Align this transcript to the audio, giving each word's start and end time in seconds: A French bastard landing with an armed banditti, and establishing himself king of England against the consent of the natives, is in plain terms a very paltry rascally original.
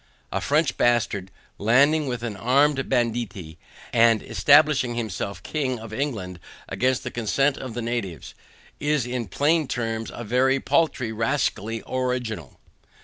A 0.31 0.41
French 0.41 0.77
bastard 0.77 1.29
landing 1.59 2.07
with 2.07 2.23
an 2.23 2.35
armed 2.35 2.89
banditti, 2.89 3.59
and 3.93 4.23
establishing 4.23 4.95
himself 4.95 5.43
king 5.43 5.77
of 5.79 5.93
England 5.93 6.39
against 6.67 7.03
the 7.03 7.11
consent 7.11 7.55
of 7.59 7.75
the 7.75 7.83
natives, 7.83 8.33
is 8.79 9.05
in 9.05 9.27
plain 9.27 9.67
terms 9.67 10.09
a 10.11 10.23
very 10.23 10.59
paltry 10.59 11.11
rascally 11.11 11.83
original. 11.87 12.59